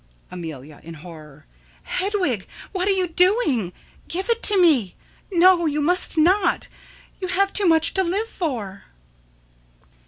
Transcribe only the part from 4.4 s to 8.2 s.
to me! No, you must not! You have too much to